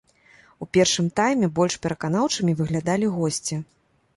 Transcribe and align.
У 0.65 0.67
першым 0.77 1.11
тайме 1.19 1.47
больш 1.59 1.77
пераканаўчымі 1.83 2.57
выглядалі 2.63 3.11
госці. 3.19 3.63